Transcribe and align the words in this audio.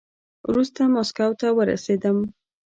وروسته 0.49 0.81
ماسکو 0.93 1.27
ته 1.39 1.47
ورسېدم. 1.57 2.17